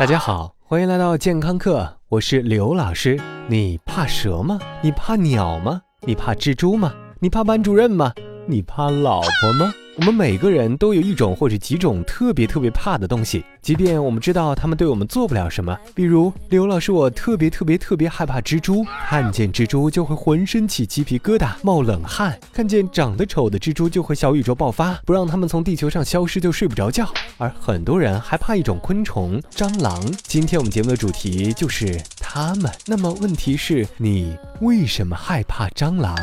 [0.00, 3.20] 大家好，欢迎来到健康课，我是刘老师。
[3.48, 4.58] 你怕蛇吗？
[4.80, 5.82] 你怕鸟吗？
[6.06, 6.94] 你怕蜘蛛吗？
[7.18, 8.14] 你怕班主任吗？
[8.46, 9.70] 你怕老婆吗？
[10.00, 15.78] 我们每个人都有一种或者几种特别特别怕的东西，即便我们知道他们对我们做不了什么。
[15.94, 27.06] 比如刘老师，我特别特别特别害怕蜘蛛，看见蜘蛛就会浑身起鸡皮疙瘩、冒冷汗；看见长得丑的蜘蛛就会小宇宙爆发，不让他们从地球上消失就睡不着觉。
[27.36, 30.02] 而很多人还怕一种昆虫——蟑螂。
[30.22, 32.72] 今天我们节目的主题就是它们。
[32.86, 36.16] 那么问题是，你为什么害怕蟑螂？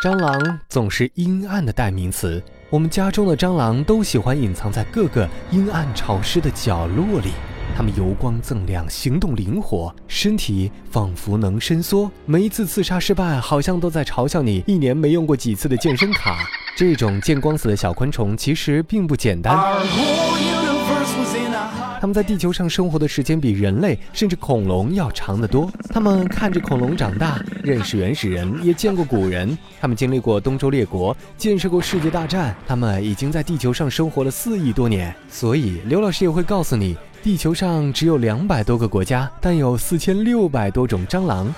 [0.00, 2.40] 蟑螂总是阴暗的代名词。
[2.70, 7.30] 我们家中的蟑螂都喜欢隐藏在各个阴暗潮湿的角落里。
[7.76, 12.08] 它们油光锃亮，行动灵活，身体仿佛能伸缩。
[12.26, 16.38] 每一次刺杀失败，好像都在嘲笑你一年没用过几次的健身卡。
[16.76, 19.58] 这种见光死的小昆虫其实并不简单。
[22.00, 25.70] 他们在地球上生活的时间比人类甚至恐龙要长得多。
[25.88, 29.56] 他们看着恐龙长大，认识原始人，也见过古人。
[29.80, 32.54] 他们经历过东周列国，见识过世界大战。
[32.66, 35.14] 他们已经在地球上生活了四亿多年。
[35.28, 41.52] 所以，刘老师也会告诉你，地球上只有两百多个国家，但有四千六百多种蟑螂。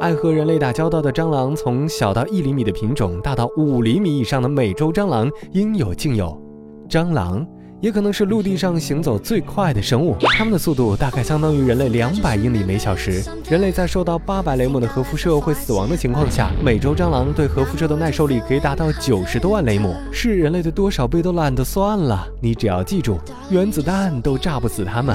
[0.00, 6.40] 爱和人类打交道的蟑螂，从小到一厘米的品种，大到五厘米以上的美洲蟑螂，应有尽有。
[6.88, 7.46] 蟑螂
[7.82, 13.22] 也可能是陆地上行走最快的生物，它们的速度大概相当于人类两百英里每小时。
[13.50, 22.26] 人类在受到八百雷姆的核辐射会死亡的情况下，美洲蟑螂对核辐射的耐受力可以达到九十多万雷姆，是人类的多少倍都懒得算了。
[22.40, 23.18] 你只要记住，
[23.50, 25.14] 原子弹都炸不死它们。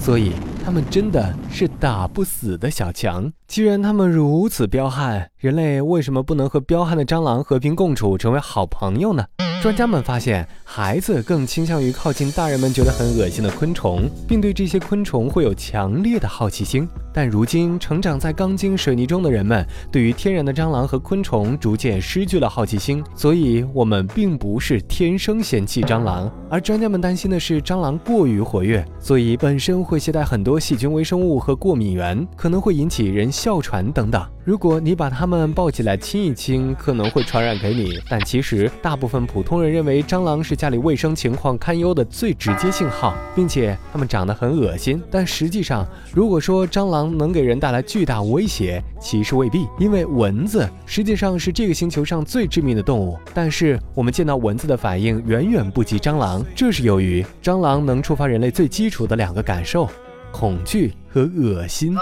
[0.00, 0.32] 所以。
[0.64, 3.32] 他们真的是打不死的小强。
[3.46, 9.24] 既然他们如此彪悍，人类为什么不能和彪悍的蟑螂和平共处，成为好朋友呢？
[9.60, 16.88] 专家们发现，孩子更倾向于靠近大人们觉得很恶心的昆虫，并对这些昆虫会有强烈的好奇心。
[17.12, 23.04] 但如今，成长在钢筋水泥中的人们，对于天然的蟑螂和昆虫逐渐失去了好奇心。
[23.14, 34.26] 所以，我们并不是天生嫌弃蟑螂，而专家们担心的是蟑螂过于活跃，所以本身会携带很多细菌、微生物和过敏源，可能会引起人哮喘等等。
[34.50, 38.00] 如果你把它们抱起来亲一亲，可能会传染给你。
[38.08, 45.00] 但其实，大部分普通人认为蟑螂是家里卫生情况堪忧的最直接信号，并且它们长得很恶心。
[45.08, 53.16] 但实际上，如果说蟑螂能给人带来巨大威胁，其实未必，因为蚊子实际上是这个星球上最致命的动物。
[53.32, 59.88] 但是我们见到蚊子的反应远远不及蟑螂，这是由于蟑螂能触发人类最基础的两个感受：
[60.32, 61.94] 恐惧和恶心。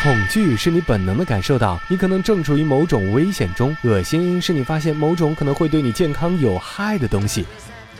[0.00, 7.44] 恐惧是你本能的感受到你可能正处于某种危险中，恶心是你发现某种可能会对你健康有害的东西。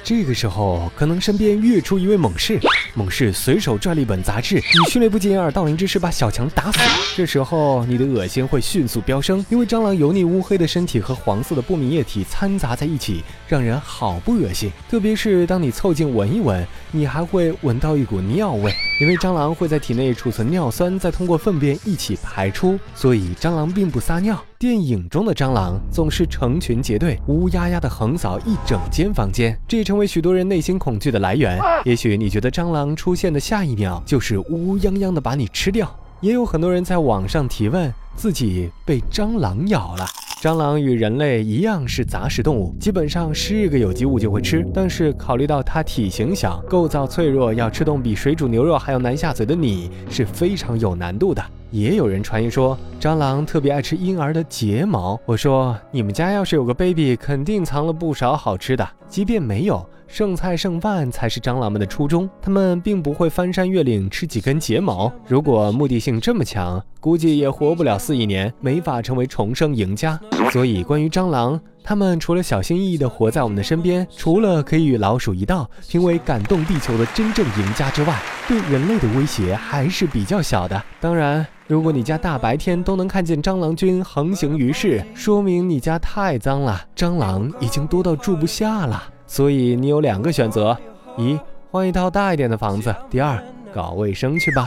[0.09, 2.59] 这个时候，可能身边跃出一位猛士，
[2.95, 6.79] 猛士随手拽了一本杂志，以迅雷不及掩耳盗铃之势把小强打死。
[7.15, 14.73] 这时候，你的恶心会迅速飙升，因为蟑螂油腻乌黑的身体和黄色的不明液体掺杂在一起，让人好不恶心。
[14.89, 24.43] 特别是当你凑近闻一闻，你还会闻到一股尿味，因为蟑螂会在体内储存尿酸，再通过粪便一起排出，所以蟑螂并不撒尿。
[24.59, 31.61] 电影中的蟑螂总是成群结队、乌压压的横扫一整间房间，这也成为许多人内心恐惧的来源。
[31.85, 40.07] 也许你觉得蟑螂出现的下一秒就是乌泱泱的把你吃掉，也有很多人在网上提问自己被蟑螂咬了。
[40.41, 44.65] 蟑螂与人类一样是杂食动物，基本上是个有机物就会吃。
[44.73, 51.45] 但是考虑到它体型小、构造脆弱，要吃动比水煮牛肉还要难下嘴的你是非常有难度的。
[51.71, 55.21] 也有人传言说，蟑螂特别爱吃婴儿的睫毛。
[55.27, 58.89] 我说，你们家要是有个 baby，肯定藏了不少好吃的。
[59.09, 62.29] 即便没有，剩菜剩饭才是蟑螂们的初衷。
[62.41, 65.13] 它们并不会翻山越岭吃几根睫毛。
[65.27, 70.19] 如果目的性这么强，估计也活不了四亿年，没法成为重生赢家。
[70.51, 71.61] 所以，关于蟑螂。
[71.85, 78.15] 他们除了小心翼翼地活在我们的身边，除了可以与老鼠一道评为感动地球的真正赢家之外，
[78.47, 80.83] 对人类的威胁还是比较小的。
[81.01, 89.03] 当然，如果你家大白天都能看见蟑螂君横行于世，说明你家太脏了，蟑螂已经多到住不下了。
[89.27, 90.75] 所以你有两个选择：
[91.19, 91.39] 一
[91.71, 93.39] 换一套大一点的房子；第二
[93.71, 94.67] 搞卫生去吧。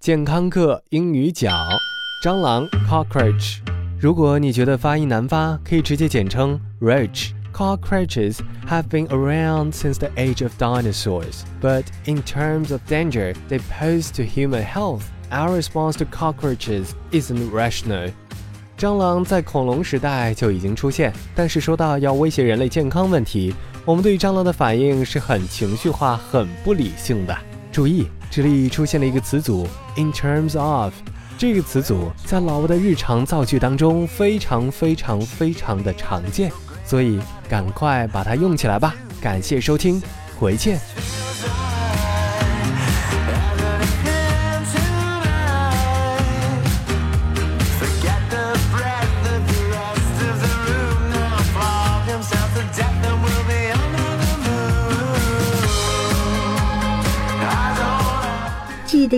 [0.00, 1.50] 健康课英语角，
[2.24, 3.58] 蟑螂 cockroach。
[4.00, 7.32] 如果你觉得发音难发，可以直接简称 roach。
[7.52, 14.10] Cockroaches have been around since the age of dinosaurs, but in terms of danger they pose
[14.16, 15.02] to human health,
[15.34, 18.12] our response to cockroaches isn't rational.
[18.78, 23.52] 蟑螂在恐龙时代就已经出现，但是说到要威胁人类健康问题，
[23.84, 27.36] 我们对蟑螂的反应是很情绪化、很不理性的。
[27.72, 29.66] 注意，这里出现了一个词组
[29.96, 30.92] “in terms of”，
[31.36, 36.52] 这个词组在老挝的日常造句当中非常非常非常的常见，
[36.84, 38.94] 所以赶快把它用起来吧。
[39.20, 40.00] 感谢收听，
[40.38, 41.23] 回见。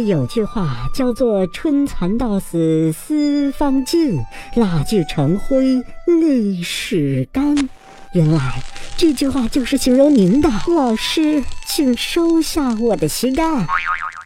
[0.05, 4.19] 有句话叫做“春蚕到死丝方尽，
[4.55, 7.69] 蜡炬成灰泪始干”。
[8.15, 8.63] 原来
[8.97, 10.49] 这句话就是形容您的。
[10.69, 13.67] 老师，请收下我的膝盖。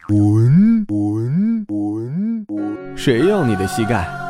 [0.06, 2.96] 滚滚滚滚！
[2.96, 4.29] 谁要你的膝盖？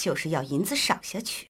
[0.00, 1.49] 就是要银子赏下去。